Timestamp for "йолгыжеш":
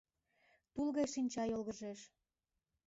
1.47-1.99